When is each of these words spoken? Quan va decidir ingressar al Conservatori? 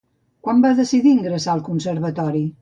Quan 0.47 0.63
va 0.63 0.71
decidir 0.79 1.13
ingressar 1.17 1.55
al 1.57 1.63
Conservatori? 1.69 2.43